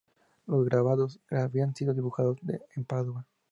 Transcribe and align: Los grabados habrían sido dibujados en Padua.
Los 0.47 0.65
grabados 0.65 1.19
habrían 1.29 1.75
sido 1.75 1.93
dibujados 1.93 2.39
en 2.75 2.85
Padua. 2.85 3.27